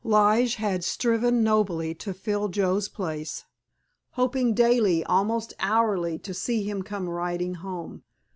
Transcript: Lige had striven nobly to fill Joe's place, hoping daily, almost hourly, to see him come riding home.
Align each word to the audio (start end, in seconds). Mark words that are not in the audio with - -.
Lige 0.03 0.55
had 0.55 0.83
striven 0.83 1.43
nobly 1.43 1.93
to 1.93 2.11
fill 2.11 2.47
Joe's 2.47 2.89
place, 2.89 3.45
hoping 4.13 4.55
daily, 4.55 5.03
almost 5.03 5.53
hourly, 5.59 6.17
to 6.17 6.33
see 6.33 6.63
him 6.63 6.81
come 6.81 7.07
riding 7.07 7.53
home. 7.53 8.01